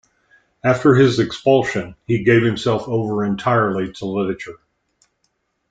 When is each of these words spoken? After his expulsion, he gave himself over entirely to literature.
After 0.63 0.95
his 0.95 1.19
expulsion, 1.19 1.93
he 2.07 2.23
gave 2.23 2.41
himself 2.41 2.87
over 2.87 3.23
entirely 3.23 3.93
to 3.93 4.05
literature. 4.07 4.57